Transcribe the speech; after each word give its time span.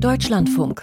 Deutschlandfunk. 0.00 0.82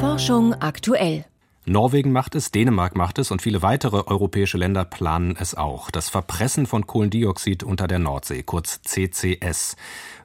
Forschung 0.00 0.54
aktuell. 0.54 1.26
Norwegen 1.66 2.12
macht 2.12 2.34
es, 2.34 2.50
Dänemark 2.50 2.96
macht 2.96 3.18
es 3.18 3.30
und 3.30 3.42
viele 3.42 3.60
weitere 3.60 4.06
europäische 4.06 4.56
Länder 4.56 4.86
planen 4.86 5.36
es 5.38 5.54
auch. 5.54 5.90
Das 5.90 6.08
Verpressen 6.08 6.64
von 6.64 6.86
Kohlendioxid 6.86 7.62
unter 7.62 7.86
der 7.86 7.98
Nordsee, 7.98 8.42
kurz 8.42 8.80
CCS. 8.80 9.76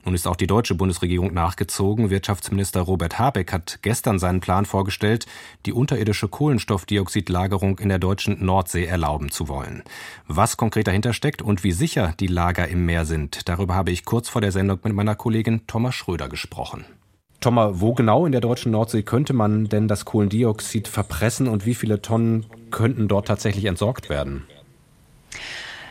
Nun 0.06 0.16
ist 0.16 0.26
auch 0.26 0.38
die 0.38 0.48
deutsche 0.48 0.76
Bundesregierung 0.76 1.34
nachgezogen. 1.34 2.10
Wirtschaftsminister 2.10 2.80
Robert 2.80 3.20
Habeck 3.20 3.52
hat 3.52 3.80
gestern 3.82 4.20
seinen 4.20 4.40
Plan 4.40 4.66
vorgestellt, 4.66 5.26
die 5.66 5.74
unterirdische 5.74 6.30
Kohlenstoffdioxidlagerung 6.30 7.80
in 7.80 7.90
der 7.90 8.00
deutschen 8.00 8.46
Nordsee 8.46 8.86
erlauben 8.86 9.32
zu 9.32 9.50
wollen. 9.50 9.84
Was 10.28 10.56
konkret 10.56 10.88
dahinter 10.88 11.12
steckt 11.12 11.42
und 11.42 11.66
wie 11.66 11.74
sicher 11.74 12.14
die 12.22 12.28
Lager 12.28 12.70
im 12.70 12.86
Meer 12.86 13.04
sind, 13.04 13.50
darüber 13.50 13.76
habe 13.76 13.92
ich 13.92 14.06
kurz 14.06 14.30
vor 14.30 14.40
der 14.40 14.54
Sendung 14.54 14.80
mit 14.84 14.94
meiner 14.94 15.16
Kollegin 15.16 15.68
Thomas 15.68 15.94
Schröder 15.94 16.30
gesprochen. 16.30 16.86
Thomas, 17.42 17.82
wo 17.82 17.94
genau 17.94 18.26
in 18.28 18.32
der 18.32 18.40
deutschen 18.40 18.72
Nordsee 18.72 19.02
könnte 19.02 19.34
man 19.34 19.66
denn 19.66 19.88
das 19.88 20.06
Kohlendioxid 20.06 20.88
verpressen 20.88 21.48
und 21.48 21.66
wie 21.66 21.76
viele 21.76 22.02
Tonnen 22.02 22.46
könnten 22.70 23.08
dort 23.08 23.28
tatsächlich 23.28 23.66
entsorgt 23.66 24.10
werden? 24.10 24.48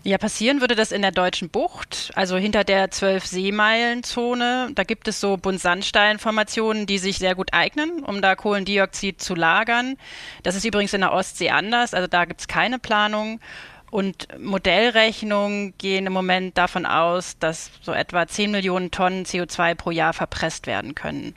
Ja, 0.02 0.16
passieren 0.16 0.62
würde 0.62 0.76
das 0.76 0.92
in 0.92 1.02
der 1.02 1.10
deutschen 1.10 1.50
Bucht, 1.50 2.10
also 2.14 2.38
hinter 2.38 2.64
der 2.64 2.90
12 2.90 3.26
Seemeilenzone. 3.26 4.70
Da 4.74 4.84
gibt 4.84 5.08
es 5.08 5.20
so 5.20 5.36
Buntsandsteinformationen, 5.36 6.86
die 6.86 6.96
sich 6.96 7.18
sehr 7.18 7.34
gut 7.34 7.52
eignen, 7.52 8.02
um 8.04 8.22
da 8.22 8.34
Kohlendioxid 8.34 9.20
zu 9.20 9.34
lagern. 9.34 9.96
Das 10.42 10.54
ist 10.54 10.64
übrigens 10.64 10.94
in 10.94 11.02
der 11.02 11.12
Ostsee 11.12 11.50
anders, 11.50 11.92
also 11.92 12.06
da 12.06 12.24
gibt 12.24 12.40
es 12.40 12.48
keine 12.48 12.78
Planung. 12.78 13.40
Und 13.90 14.28
Modellrechnungen 14.38 15.74
gehen 15.78 16.06
im 16.06 16.12
Moment 16.12 16.56
davon 16.56 16.86
aus, 16.86 17.38
dass 17.38 17.70
so 17.82 17.92
etwa 17.92 18.26
10 18.26 18.50
Millionen 18.50 18.90
Tonnen 18.90 19.24
CO2 19.24 19.74
pro 19.74 19.90
Jahr 19.90 20.12
verpresst 20.12 20.66
werden 20.66 20.94
können. 20.94 21.34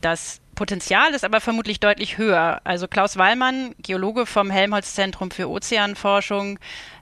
Das 0.00 0.40
Potenzial 0.54 1.14
ist 1.14 1.24
aber 1.24 1.40
vermutlich 1.40 1.80
deutlich 1.80 2.18
höher. 2.18 2.60
Also 2.64 2.88
Klaus 2.88 3.16
Wallmann, 3.16 3.74
Geologe 3.80 4.26
vom 4.26 4.50
Helmholtz-Zentrum 4.50 5.30
für 5.30 5.48
Ozeanforschung, 5.48 6.58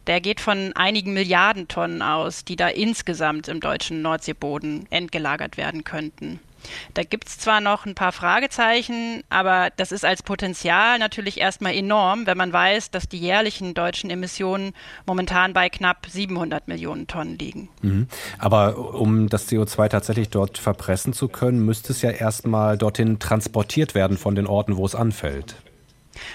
der 0.07 0.21
geht 0.21 0.41
von 0.41 0.73
einigen 0.77 1.15
Milliarden 1.15 1.67
Tonnen 1.67 2.03
aus, 2.03 2.45
die 2.45 2.57
da 2.57 2.69
insgesamt 2.69 3.49
im 3.49 3.61
deutschen 3.61 4.03
Nordseeboden 4.03 4.87
entgelagert 4.91 5.57
werden 5.57 5.85
könnten. 5.85 6.39
Da 6.95 7.03
gibt 7.03 7.29
es 7.29 7.39
zwar 7.39 7.61
noch 7.61 7.87
ein 7.87 7.95
paar 7.95 8.13
Fragezeichen, 8.13 9.23
aber 9.29 9.71
das 9.77 9.93
ist 9.93 10.05
als 10.05 10.23
Potenzial 10.23 10.99
natürlich 10.99 11.41
erstmal 11.41 11.75
enorm, 11.75 12.27
wenn 12.27 12.37
man 12.37 12.53
weiß, 12.53 12.91
dass 12.91 13.09
die 13.09 13.19
jährlichen 13.19 13.75
deutschen 13.75 14.11
Emissionen 14.11 14.73
momentan 15.07 15.53
bei 15.53 15.69
knapp 15.69 16.07
700 16.09 16.69
Millionen 16.69 17.07
Tonnen 17.07 17.39
liegen. 17.39 17.69
Mhm. 17.83 18.09
Aber 18.39 18.95
um 18.95 19.29
das 19.29 19.49
CO2 19.49 19.89
tatsächlich 19.89 20.29
dort 20.29 20.59
verpressen 20.59 21.13
zu 21.13 21.29
können, 21.29 21.65
müsste 21.65 21.93
es 21.93 22.03
ja 22.03 22.11
erstmal 22.11 22.79
dorthin 22.79 23.19
transportiert 23.19 23.95
werden 23.95 24.19
von 24.19 24.35
den 24.35 24.47
Orten, 24.47 24.77
wo 24.77 24.85
es 24.85 24.95
anfällt. 24.95 25.57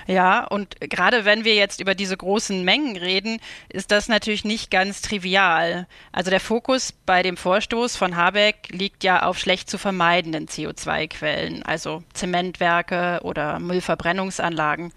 Ja, 0.07 0.45
und 0.45 0.79
gerade 0.79 1.25
wenn 1.25 1.45
wir 1.45 1.55
jetzt 1.55 1.79
über 1.79 1.95
diese 1.95 2.17
großen 2.17 2.63
Mengen 2.63 2.97
reden, 2.97 3.39
ist 3.69 3.91
das 3.91 4.07
natürlich 4.07 4.45
nicht 4.45 4.71
ganz 4.71 5.01
trivial. 5.01 5.87
Also 6.11 6.29
der 6.29 6.39
Fokus 6.39 6.91
bei 6.91 7.23
dem 7.23 7.37
Vorstoß 7.37 7.95
von 7.95 8.15
Habeck 8.15 8.69
liegt 8.69 9.03
ja 9.03 9.23
auf 9.23 9.37
schlecht 9.37 9.69
zu 9.69 9.77
vermeidenden 9.77 10.47
CO2-Quellen, 10.47 11.63
also 11.63 12.03
Zementwerke 12.13 13.19
oder 13.23 13.59
Müllverbrennungsanlagen. 13.59 14.93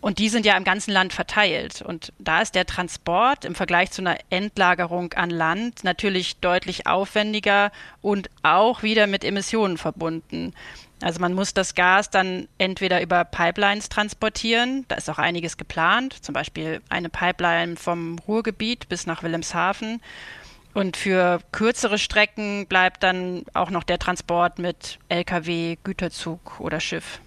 Und 0.00 0.18
die 0.18 0.30
sind 0.30 0.46
ja 0.46 0.56
im 0.56 0.64
ganzen 0.64 0.92
Land 0.92 1.12
verteilt. 1.12 1.82
Und 1.82 2.12
da 2.18 2.40
ist 2.40 2.54
der 2.54 2.64
Transport 2.64 3.44
im 3.44 3.54
Vergleich 3.54 3.90
zu 3.90 4.00
einer 4.00 4.16
Endlagerung 4.30 5.12
an 5.12 5.30
Land 5.30 5.84
natürlich 5.84 6.36
deutlich 6.38 6.86
aufwendiger 6.86 7.70
und 8.00 8.30
auch 8.42 8.82
wieder 8.82 9.06
mit 9.06 9.24
Emissionen 9.24 9.76
verbunden. 9.76 10.54
Also 11.02 11.20
man 11.20 11.32
muss 11.32 11.54
das 11.54 11.74
Gas 11.74 12.10
dann 12.10 12.46
entweder 12.58 13.00
über 13.00 13.24
Pipelines 13.24 13.88
transportieren, 13.88 14.84
da 14.88 14.96
ist 14.96 15.08
auch 15.08 15.18
einiges 15.18 15.56
geplant, 15.56 16.14
zum 16.22 16.34
Beispiel 16.34 16.82
eine 16.90 17.08
Pipeline 17.08 17.76
vom 17.76 18.18
Ruhrgebiet 18.18 18.88
bis 18.88 19.06
nach 19.06 19.22
Wilhelmshaven. 19.22 20.02
Und 20.72 20.96
für 20.96 21.40
kürzere 21.52 21.98
Strecken 21.98 22.66
bleibt 22.66 23.02
dann 23.02 23.44
auch 23.54 23.70
noch 23.70 23.82
der 23.82 23.98
Transport 23.98 24.58
mit 24.58 24.98
Lkw, 25.08 25.76
Güterzug 25.82 26.60
oder 26.60 26.80
Schiff. 26.80 27.20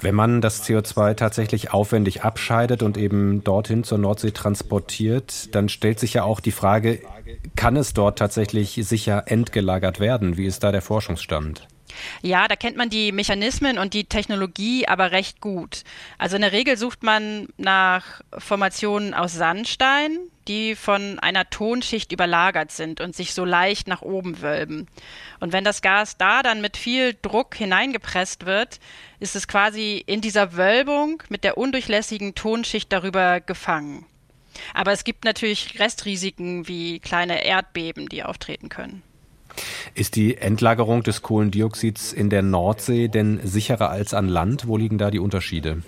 Wenn 0.00 0.14
man 0.14 0.40
das 0.40 0.64
CO2 0.64 1.14
tatsächlich 1.14 1.72
aufwendig 1.72 2.22
abscheidet 2.22 2.82
und 2.82 2.96
eben 2.96 3.44
dorthin 3.44 3.84
zur 3.84 3.98
Nordsee 3.98 4.32
transportiert, 4.32 5.54
dann 5.54 5.68
stellt 5.68 6.00
sich 6.00 6.14
ja 6.14 6.24
auch 6.24 6.40
die 6.40 6.52
Frage, 6.52 7.00
kann 7.56 7.76
es 7.76 7.94
dort 7.94 8.18
tatsächlich 8.18 8.78
sicher 8.82 9.24
entgelagert 9.26 10.00
werden? 10.00 10.36
Wie 10.36 10.46
ist 10.46 10.64
da 10.64 10.72
der 10.72 10.82
Forschungsstand? 10.82 11.66
Ja, 12.22 12.48
da 12.48 12.56
kennt 12.56 12.76
man 12.76 12.90
die 12.90 13.12
Mechanismen 13.12 13.78
und 13.78 13.94
die 13.94 14.04
Technologie 14.04 14.88
aber 14.88 15.12
recht 15.12 15.40
gut. 15.40 15.84
Also 16.18 16.36
in 16.36 16.42
der 16.42 16.52
Regel 16.52 16.76
sucht 16.76 17.02
man 17.02 17.48
nach 17.56 18.20
Formationen 18.36 19.14
aus 19.14 19.34
Sandstein, 19.34 20.18
die 20.48 20.74
von 20.74 21.18
einer 21.18 21.48
Tonschicht 21.50 22.12
überlagert 22.12 22.72
sind 22.72 23.00
und 23.00 23.14
sich 23.14 23.34
so 23.34 23.44
leicht 23.44 23.88
nach 23.88 24.02
oben 24.02 24.42
wölben. 24.42 24.88
Und 25.40 25.52
wenn 25.52 25.64
das 25.64 25.82
Gas 25.82 26.16
da 26.16 26.42
dann 26.42 26.60
mit 26.60 26.76
viel 26.76 27.16
Druck 27.20 27.54
hineingepresst 27.54 28.46
wird, 28.46 28.80
ist 29.20 29.36
es 29.36 29.48
quasi 29.48 30.02
in 30.06 30.20
dieser 30.20 30.56
Wölbung 30.56 31.22
mit 31.28 31.44
der 31.44 31.58
undurchlässigen 31.58 32.34
Tonschicht 32.34 32.92
darüber 32.92 33.40
gefangen. 33.40 34.06
Aber 34.72 34.92
es 34.92 35.04
gibt 35.04 35.24
natürlich 35.24 35.80
Restrisiken 35.80 36.68
wie 36.68 37.00
kleine 37.00 37.44
Erdbeben, 37.44 38.08
die 38.08 38.22
auftreten 38.22 38.68
können. 38.68 39.02
Ist 39.94 40.16
die 40.16 40.36
Endlagerung 40.36 41.02
des 41.02 41.22
Kohlendioxids 41.22 42.12
in 42.12 42.30
der 42.30 42.42
Nordsee 42.42 43.08
denn 43.08 43.40
sicherer 43.44 43.90
als 43.90 44.14
an 44.14 44.28
Land? 44.28 44.66
Wo 44.66 44.76
liegen 44.76 44.98
da 44.98 45.10
die 45.10 45.20
Unterschiede? 45.20 45.82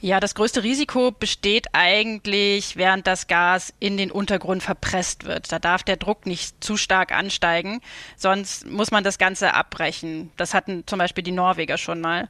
Ja, 0.00 0.20
das 0.20 0.34
größte 0.34 0.62
Risiko 0.62 1.10
besteht 1.10 1.68
eigentlich, 1.72 2.76
während 2.76 3.06
das 3.06 3.26
Gas 3.26 3.72
in 3.80 3.96
den 3.96 4.10
Untergrund 4.10 4.62
verpresst 4.62 5.24
wird. 5.24 5.50
Da 5.50 5.58
darf 5.58 5.82
der 5.82 5.96
Druck 5.96 6.26
nicht 6.26 6.62
zu 6.62 6.76
stark 6.76 7.12
ansteigen, 7.12 7.80
sonst 8.16 8.66
muss 8.66 8.90
man 8.90 9.04
das 9.04 9.18
Ganze 9.18 9.54
abbrechen. 9.54 10.30
Das 10.36 10.54
hatten 10.54 10.86
zum 10.86 10.98
Beispiel 10.98 11.24
die 11.24 11.32
Norweger 11.32 11.78
schon 11.78 12.00
mal. 12.00 12.28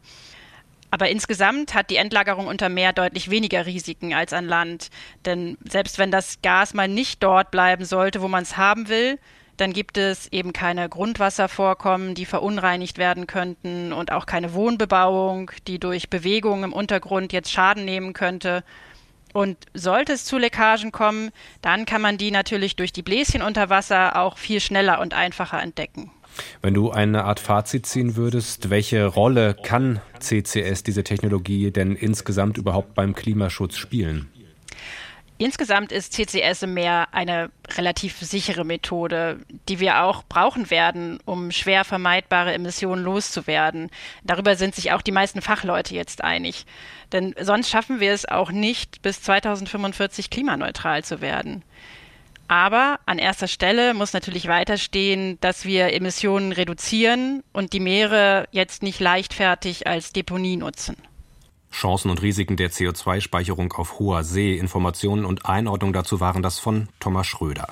Aber 0.91 1.09
insgesamt 1.09 1.75
hat 1.75 1.91
die 1.91 1.97
Endlagerung 1.97 2.47
unter 2.47 2.69
Meer 2.69 2.93
deutlich 2.93 3.29
weniger 3.29 3.67
Risiken 3.67 4.15
als 4.15 4.33
an 4.33 4.47
Land. 4.47 4.91
Denn 5.25 5.59
selbst 5.69 5.99
wenn 5.99 6.11
das 6.13 6.41
Gas 6.43 6.75
mal 6.75 6.89
nicht 6.89 7.23
dort 7.23 7.51
bleiben 7.51 7.85
sollte, 7.85 8.23
wo 8.23 8.29
man 8.29 8.45
es 8.45 8.57
haben 8.57 8.89
will, 8.89 9.19
dann 9.57 9.73
gibt 9.73 9.99
es 9.99 10.31
eben 10.33 10.53
keine 10.53 10.89
Grundwasservorkommen, 10.89 12.15
die 12.15 12.27
verunreinigt 12.27 12.99
werden 12.99 13.27
könnten 13.27 13.93
und 13.93 14.13
auch 14.13 14.27
keine 14.27 14.55
Wohnbebauung, 14.55 15.51
die 15.67 15.79
durch 15.79 16.11
Bewegung 16.11 16.65
im 16.65 16.73
Untergrund 16.73 17.33
jetzt 17.33 17.51
Schaden 17.51 17.85
nehmen 17.85 18.13
könnte. 18.13 18.65
Und 19.33 19.59
sollte 19.75 20.13
es 20.13 20.25
zu 20.25 20.39
Leckagen 20.39 20.93
kommen, 20.93 21.31
dann 21.61 21.85
kann 21.85 22.01
man 22.01 22.17
die 22.17 22.31
natürlich 22.31 22.77
durch 22.77 22.93
die 22.93 23.03
Bläschen 23.03 23.43
unter 23.43 23.69
Wasser 23.69 24.17
auch 24.17 24.39
viel 24.39 24.61
schneller 24.61 25.01
und 25.01 25.15
einfacher 25.15 25.63
entdecken. 25.63 26.11
Wenn 26.63 26.75
du 26.75 26.91
eine 26.91 27.25
Art 27.25 27.41
Fazit 27.41 27.87
ziehen 27.87 28.17
würdest, 28.17 28.71
welche 28.71 29.07
Rolle 29.07 29.55
kann 29.55 30.01
CCS, 30.19 30.83
diese 30.83 31.05
Technologie, 31.05 31.71
denn 31.71 31.97
insgesamt 31.97 32.59
überhaupt 32.59 32.95
beim 32.95 33.15
Klimaschutz 33.15 33.77
spielen? 33.77 34.29
Insgesamt 35.39 35.93
ist 35.93 36.15
CCS 36.15 36.63
im 36.63 36.75
Meer 36.75 37.09
eine 37.13 37.51
relativ 37.77 38.19
sichere 38.21 38.65
Methode, 38.65 39.39
die 39.69 39.81
wir 39.81 40.03
auch 40.03 40.23
brauchen 40.25 40.71
werden, 40.71 41.19
um 41.27 41.51
schwer 41.51 41.85
vermeidbare 41.85 42.55
Emissionen 42.55 43.05
loszuwerden. 43.05 43.91
Darüber 44.25 44.57
sind 44.57 44.75
sich 44.75 44.93
auch 44.93 45.03
die 45.03 45.13
meisten 45.13 45.43
Fachleute 45.43 45.95
jetzt 45.95 46.25
einig. 46.25 46.65
Denn 47.13 47.35
sonst 47.39 47.69
schaffen 47.69 48.01
wir 48.01 48.13
es 48.13 48.27
auch 48.27 48.51
nicht, 48.51 49.03
bis 49.03 49.21
2045 49.21 50.31
klimaneutral 50.31 51.05
zu 51.05 51.21
werden. 51.21 51.63
Aber 52.49 53.01
an 53.05 53.19
erster 53.19 53.49
Stelle 53.49 53.93
muss 53.93 54.15
natürlich 54.15 54.49
weiterstehen, 54.49 55.37
dass 55.41 55.65
wir 55.67 55.93
Emissionen 55.93 56.53
reduzieren 56.53 57.43
und 57.53 57.73
die 57.73 57.81
Meere 57.81 58.47
jetzt 58.53 58.83
nicht 58.83 59.01
leichtfertig 59.01 59.87
als 59.87 60.13
Deponie 60.13 60.57
nutzen. 60.57 60.97
Chancen 61.77 62.11
und 62.11 62.23
Risiken 62.23 62.57
der 62.57 62.71
CO2-Speicherung 62.71 63.73
auf 63.75 63.99
hoher 63.99 64.25
See. 64.25 64.57
Informationen 64.57 65.27
und 65.27 65.45
Einordnung 65.45 65.93
dazu 65.93 66.21
waren 66.21 66.43
das 66.43 66.59
von 66.59 66.89
Thomas 67.01 67.27
Schröder. 67.27 67.69